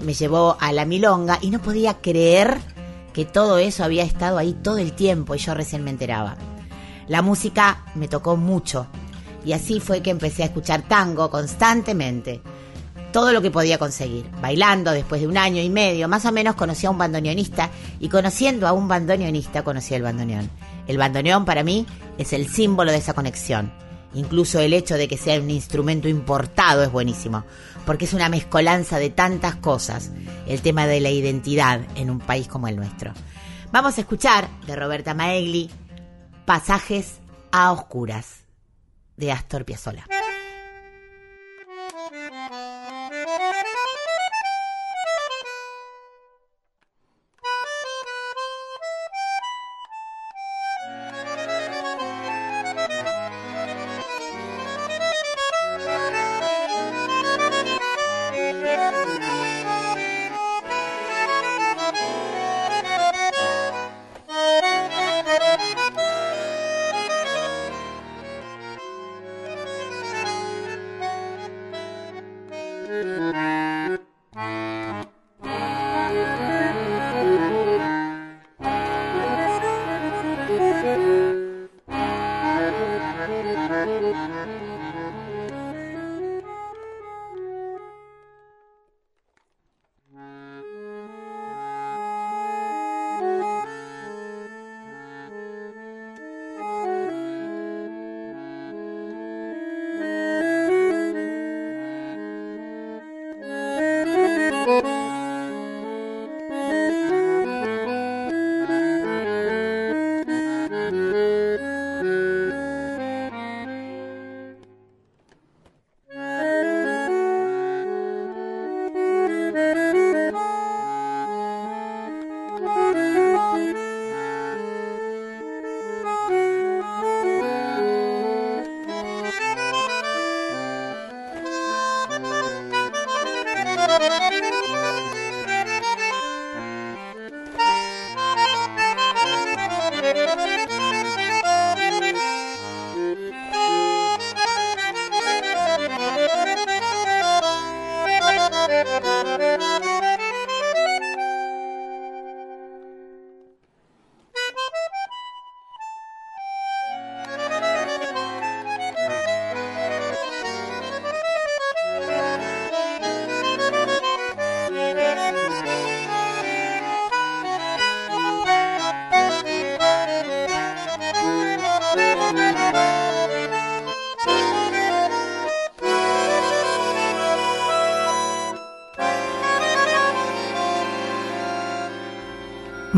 [0.00, 2.58] me llevó a la milonga y no podía creer
[3.12, 6.36] que todo eso había estado ahí todo el tiempo y yo recién me enteraba.
[7.10, 8.86] La música me tocó mucho
[9.44, 12.40] y así fue que empecé a escuchar tango constantemente.
[13.12, 14.30] todo lo que podía conseguir.
[14.40, 18.08] Bailando después de un año y medio, más o menos conocí a un bandoneonista y
[18.08, 20.48] conociendo a un bandoneonista conocí al bandoneón.
[20.86, 21.84] El bandoneón para mí
[22.16, 23.72] es el símbolo de esa conexión.
[24.14, 27.42] Incluso el hecho de que sea un instrumento importado es buenísimo,
[27.86, 30.12] porque es una mezcolanza de tantas cosas,
[30.46, 33.12] el tema de la identidad en un país como el nuestro.
[33.72, 35.68] Vamos a escuchar de Roberta Maegli
[36.50, 37.20] Pasajes
[37.52, 38.40] a Oscuras
[39.16, 40.04] de Astor Piazzolla.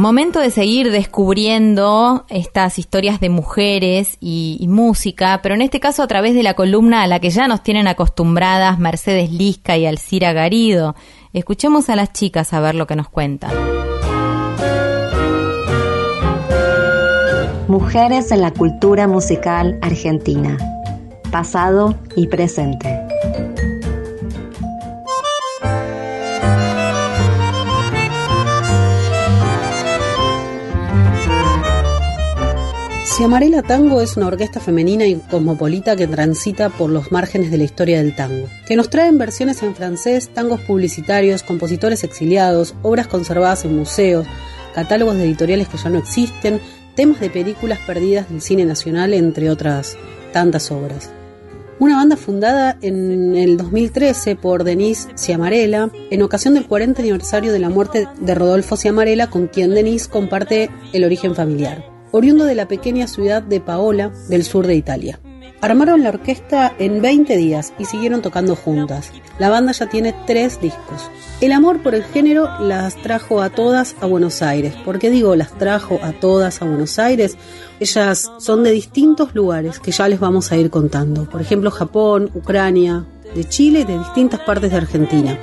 [0.03, 6.09] Momento de seguir descubriendo estas historias de mujeres y, música, pero en este caso a
[6.09, 10.33] través de la columna a la que ya nos tienen acostumbradas Mercedes Lisca y Alcira
[10.33, 10.97] Garido.
[11.33, 13.53] Escuchemos a las chicas a ver lo que nos cuentan.
[17.69, 20.59] Mujeres en la cultura musical argentina,
[21.31, 22.92] pasado y presente.
[33.15, 37.65] Ciamarela Tango es una orquesta femenina y cosmopolita que transita por los márgenes de la
[37.65, 43.67] historia del tango, que nos trae versiones en francés, tangos publicitarios, compositores exiliados, obras conservadas
[43.67, 44.27] en museos,
[44.75, 46.59] catálogos de editoriales que ya no existen,
[46.97, 49.99] temas de películas perdidas del cine nacional, entre otras
[50.33, 51.11] tantas obras.
[51.81, 57.59] Una banda fundada en el 2013 por Denise Ciamarela en ocasión del 40 aniversario de
[57.59, 62.69] la muerte de Rodolfo Ciamarela, con quien Denise comparte el origen familiar oriundo de la
[62.69, 65.19] pequeña ciudad de Paola, del sur de Italia.
[65.63, 69.13] Armaron la orquesta en 20 días y siguieron tocando juntas.
[69.39, 71.09] La banda ya tiene tres discos.
[71.41, 74.75] El amor por el género las trajo a todas a Buenos Aires.
[74.85, 77.37] ¿Por qué digo las trajo a todas a Buenos Aires?
[77.79, 81.31] Ellas son de distintos lugares que ya les vamos a ir contando.
[81.31, 85.39] Por ejemplo, Japón, Ucrania, de Chile y de distintas partes de Argentina.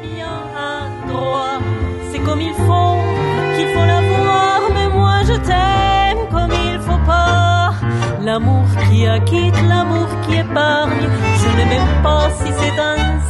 [8.39, 11.09] L'amour qui acquitte, l'amour qui épargne.
[11.41, 13.28] Je n'ai même pas si c'est ainsi.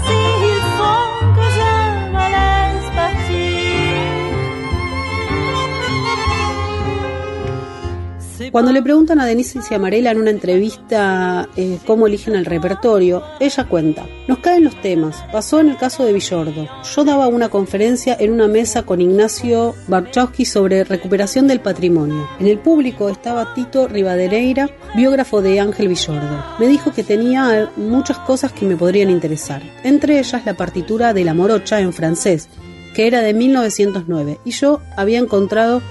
[8.51, 13.65] Cuando le preguntan a Denise Ciamarela en una entrevista eh, cómo eligen el repertorio, ella
[13.65, 16.67] cuenta, nos caen los temas, pasó en el caso de Villordo.
[16.95, 22.27] Yo daba una conferencia en una mesa con Ignacio Barchowski sobre recuperación del patrimonio.
[22.39, 26.43] En el público estaba Tito Rivadereira, biógrafo de Ángel Villordo.
[26.59, 31.23] Me dijo que tenía muchas cosas que me podrían interesar, entre ellas la partitura de
[31.23, 32.49] La Morocha en francés,
[32.95, 35.81] que era de 1909, y yo había encontrado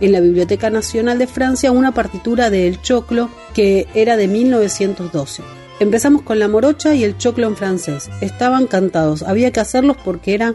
[0.00, 5.42] en la Biblioteca Nacional de Francia una partitura de El Choclo que era de 1912.
[5.78, 8.08] Empezamos con la morocha y el choclo en francés.
[8.22, 10.54] Estaban cantados, había que hacerlos porque era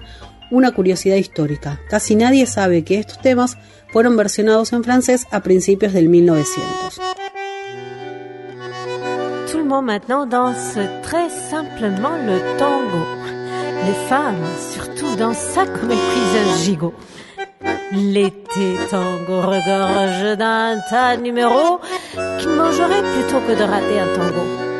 [0.49, 1.79] una curiosidad histórica.
[1.89, 3.57] Casi nadie sabe que estos temas
[3.91, 6.99] fueron versionados en francés a principios del 1900.
[9.51, 13.05] Tout le monde maintenant danse très simplement le tango.
[13.85, 14.37] Les femmes,
[14.73, 16.93] surtout, dansent ça comme elles gigot.
[17.93, 21.79] L'été tango regorge d'un tas de numéros
[22.39, 24.70] qui mangerait plutôt que de rater un tango.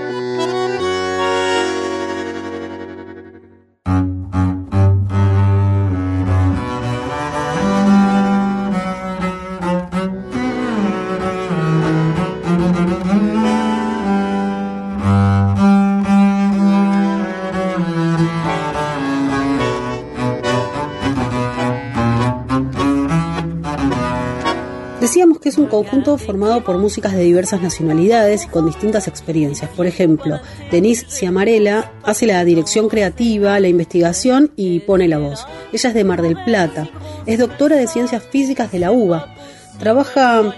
[25.52, 29.70] Es un conjunto formado por músicas de diversas nacionalidades y con distintas experiencias.
[29.76, 30.40] Por ejemplo,
[30.72, 35.46] Denise Ciamarela hace la dirección creativa, la investigación y pone la voz.
[35.74, 36.90] Ella es de Mar del Plata,
[37.26, 39.36] es doctora de Ciencias Físicas de la UBA.
[39.78, 40.56] Trabaja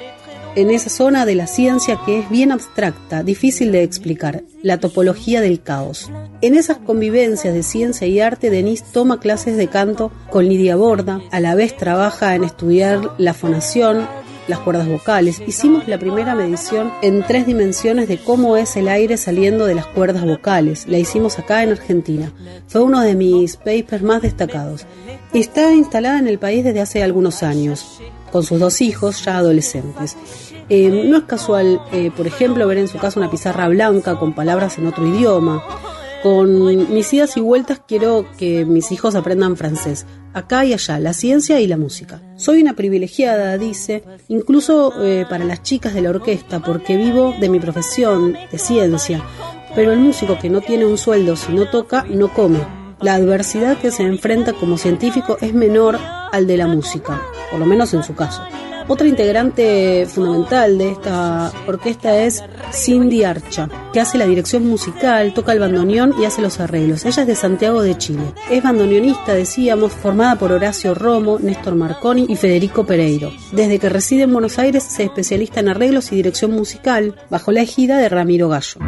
[0.56, 5.42] en esa zona de la ciencia que es bien abstracta, difícil de explicar, la topología
[5.42, 6.12] del caos.
[6.42, 11.22] En esas convivencias de ciencia y arte, Denise toma clases de canto con Lidia Borda,
[11.32, 14.08] a la vez trabaja en estudiar la fonación,
[14.48, 15.42] las cuerdas vocales.
[15.46, 19.88] Hicimos la primera medición en tres dimensiones de cómo es el aire saliendo de las
[19.88, 20.86] cuerdas vocales.
[20.88, 22.32] La hicimos acá en Argentina.
[22.68, 24.86] Fue uno de mis papers más destacados.
[25.34, 30.16] Está instalada en el país desde hace algunos años, con sus dos hijos ya adolescentes.
[30.70, 34.34] Eh, no es casual, eh, por ejemplo, ver en su casa una pizarra blanca con
[34.34, 35.64] palabras en otro idioma.
[36.24, 41.12] Con mis idas y vueltas quiero que mis hijos aprendan francés, acá y allá, la
[41.12, 42.22] ciencia y la música.
[42.38, 47.50] Soy una privilegiada, dice, incluso eh, para las chicas de la orquesta, porque vivo de
[47.50, 49.22] mi profesión, de ciencia,
[49.76, 52.83] pero el músico que no tiene un sueldo si no toca, no come.
[53.04, 56.00] La adversidad que se enfrenta como científico es menor
[56.32, 58.42] al de la música, por lo menos en su caso.
[58.88, 62.42] Otra integrante fundamental de esta orquesta es
[62.72, 67.04] Cindy Archa, que hace la dirección musical, toca el bandoneón y hace los arreglos.
[67.04, 68.24] Ella es de Santiago de Chile.
[68.50, 73.34] Es bandoneonista, decíamos, formada por Horacio Romo, Néstor Marconi y Federico Pereiro.
[73.52, 77.64] Desde que reside en Buenos Aires se especialista en arreglos y dirección musical, bajo la
[77.64, 78.80] ejida de Ramiro Gallo.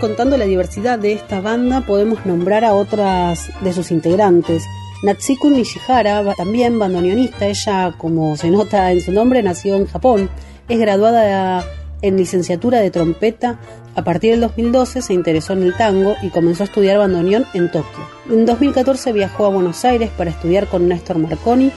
[0.00, 4.64] Contando la diversidad de esta banda, podemos nombrar a otras de sus integrantes.
[5.02, 10.30] Natsuko Nishihara, también bandoneonista, ella, como se nota en su nombre, nació en Japón.
[10.68, 11.64] Es graduada
[12.02, 13.58] en licenciatura de trompeta.
[13.94, 17.70] A partir del 2012 se interesó en el tango y comenzó a estudiar bandoneón en
[17.70, 18.06] Tokio.
[18.30, 21.72] En 2014 viajó a Buenos Aires para estudiar con Néstor Marconi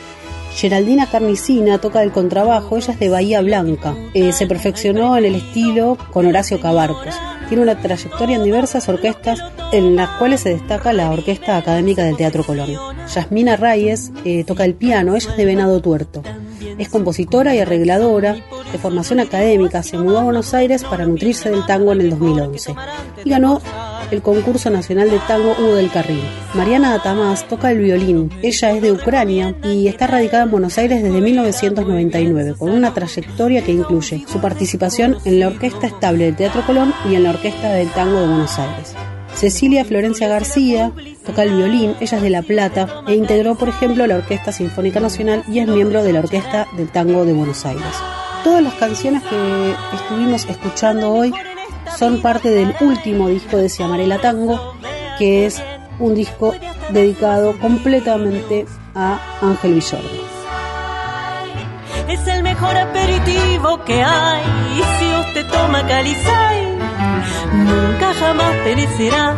[0.53, 3.95] Geraldina Carnicina toca el contrabajo, ella es de Bahía Blanca.
[4.13, 7.15] Eh, se perfeccionó en el estilo con Horacio Cabarcos.
[7.47, 9.39] Tiene una trayectoria en diversas orquestas,
[9.71, 12.69] en las cuales se destaca la Orquesta Académica del Teatro Colón.
[13.13, 16.21] Yasmina Reyes eh, toca el piano, ella es de Venado Tuerto.
[16.77, 18.35] Es compositora y arregladora,
[18.71, 22.75] de formación académica, se mudó a Buenos Aires para nutrirse del tango en el 2011
[23.23, 23.61] y ganó
[24.11, 26.21] el concurso nacional de tango Hugo del Carril.
[26.53, 28.31] Mariana Atamas toca el violín.
[28.41, 33.63] Ella es de Ucrania y está radicada en Buenos Aires desde 1999, con una trayectoria
[33.63, 37.73] que incluye su participación en la Orquesta Estable del Teatro Colón y en la Orquesta
[37.73, 38.95] del Tango de Buenos Aires.
[39.35, 40.91] Cecilia Florencia García
[41.25, 44.99] toca el violín, ella es de La Plata e integró, por ejemplo, la Orquesta Sinfónica
[44.99, 47.83] Nacional y es miembro de la Orquesta del Tango de Buenos Aires.
[48.43, 51.33] Todas las canciones que estuvimos escuchando hoy
[51.97, 54.75] son parte del último disco de Ciamarela Tango,
[55.17, 55.61] que es
[55.99, 56.53] un disco
[56.91, 58.65] dedicado completamente
[58.95, 60.09] a Ángel Villordo.
[62.07, 64.41] Es el mejor aperitivo que hay.
[64.99, 66.68] Si usted toma calizay,
[67.53, 69.35] nunca jamás perecerá.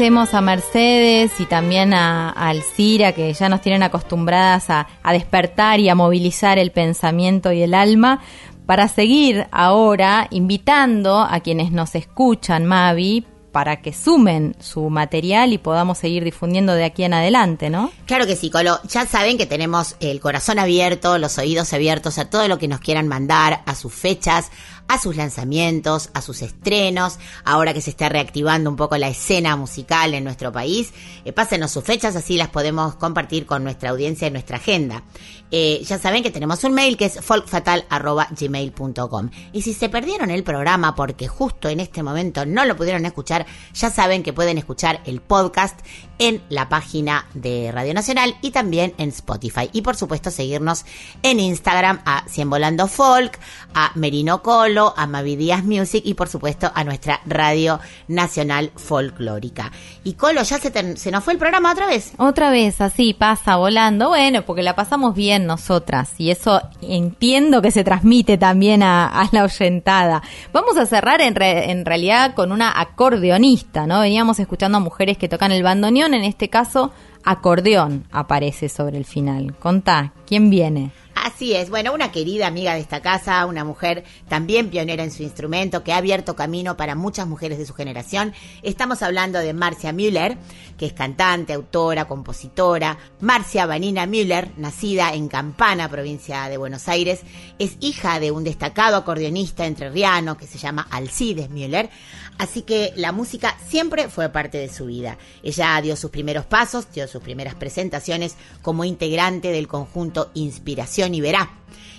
[0.00, 5.90] Agradecemos a Mercedes y también a, Alcira que ya nos tienen acostumbradas a despertar y
[5.90, 8.22] a movilizar el pensamiento y el alma
[8.64, 15.58] para seguir ahora invitando a quienes nos escuchan, Mavi, para que sumen su material y
[15.58, 17.90] podamos seguir difundiendo de aquí en adelante, ¿no?
[18.06, 18.78] Claro que sí, Colo.
[18.88, 22.80] Ya saben que tenemos el corazón abierto, los oídos abiertos a todo lo que nos
[22.80, 24.50] quieran mandar, a sus fechas,
[24.90, 29.54] a sus lanzamientos, a sus estrenos, ahora que se está reactivando un poco la escena
[29.54, 30.92] musical en nuestro país.
[31.24, 35.04] Eh, pásenos sus fechas, así las podemos compartir con nuestra audiencia en nuestra agenda.
[35.52, 39.30] Eh, ya saben que tenemos un mail que es folkfatal.gmail.com.
[39.52, 43.46] Y si se perdieron el programa porque justo en este momento no lo pudieron escuchar,
[43.72, 45.78] ya saben que pueden escuchar el podcast
[46.20, 49.68] en la página de Radio Nacional y también en Spotify.
[49.72, 50.84] Y por supuesto seguirnos
[51.24, 53.38] en Instagram a Cien Volando Folk,
[53.74, 59.72] a Merino Colo, a Mavi Díaz Music y por supuesto a nuestra Radio Nacional Folclórica.
[60.04, 62.12] Y Colo, ¿ya se, te- se nos fue el programa otra vez?
[62.18, 67.70] Otra vez, así pasa volando, bueno, porque la pasamos bien nosotras y eso entiendo que
[67.70, 70.22] se transmite también a, a la oyentada.
[70.52, 74.00] Vamos a cerrar en, re- en realidad con una acordeonista, ¿no?
[74.00, 76.92] Veníamos escuchando a mujeres que tocan el bandoneón, en este caso
[77.24, 79.54] acordeón aparece sobre el final.
[79.58, 80.90] Contá, ¿quién viene?
[81.22, 85.22] Así es, bueno, una querida amiga de esta casa, una mujer también pionera en su
[85.22, 88.32] instrumento, que ha abierto camino para muchas mujeres de su generación.
[88.62, 90.38] Estamos hablando de Marcia Müller,
[90.78, 92.96] que es cantante, autora, compositora.
[93.20, 97.20] Marcia Vanina Müller, nacida en Campana, provincia de Buenos Aires,
[97.58, 101.90] es hija de un destacado acordeonista entrerriano que se llama Alcides Müller.
[102.38, 105.18] Así que la música siempre fue parte de su vida.
[105.42, 111.20] Ella dio sus primeros pasos, dio sus primeras presentaciones como integrante del conjunto Inspiración y
[111.20, 111.50] Verá.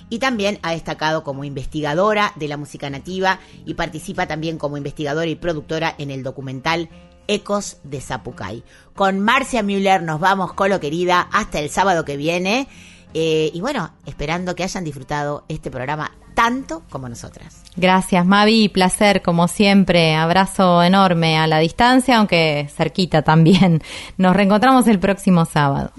[0.10, 5.28] Y también ha destacado como investigadora de la música nativa y participa también como investigadora
[5.28, 6.90] y productora en el documental
[7.28, 8.64] Ecos de Zapucay.
[8.94, 12.68] Con Marcia Müller nos vamos, Colo querida, hasta el sábado que viene.
[13.14, 17.64] Eh, y bueno, esperando que hayan disfrutado este programa tanto como nosotras.
[17.76, 20.16] Gracias, Mavi, placer como siempre.
[20.16, 23.82] Abrazo enorme a la distancia, aunque cerquita también.
[24.18, 25.92] Nos reencontramos el próximo sábado.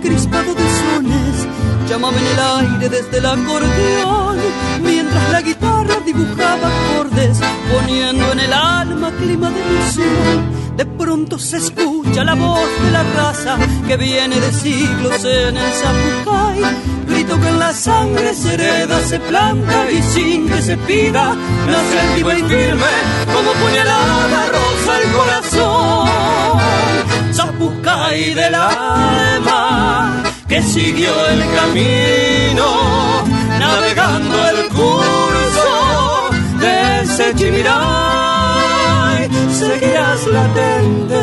[0.00, 1.46] Crispado de sones,
[1.88, 4.38] llamaba en el aire desde el acordeón,
[4.82, 7.38] mientras la guitarra dibujaba acordes,
[7.70, 10.60] poniendo en el alma clima de ilusión.
[10.76, 15.72] De pronto se escucha la voz de la raza que viene de siglos en el
[15.72, 16.62] Zapucay.
[17.06, 21.34] Grito que en la sangre se hereda, se planta y sin que se pida,
[21.66, 22.92] nace vivo y firme
[23.26, 26.10] como puñalada rosa el corazón.
[27.34, 28.54] Zapucay del
[28.94, 32.66] alma que siguió el camino,
[33.58, 37.34] navegando el curso de ese
[39.60, 41.22] seguirás latente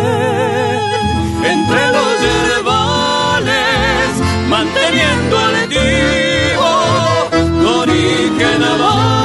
[1.43, 4.09] entre los yerbales,
[4.47, 6.71] manteniendo altivo
[7.61, 9.16] tu origen naval.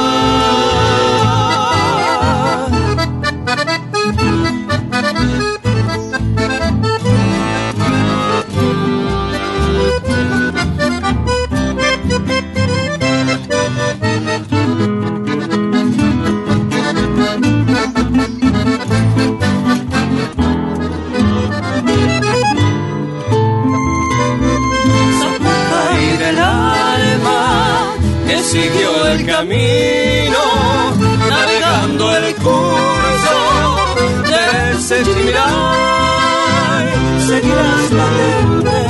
[37.27, 38.82] Seguirás latente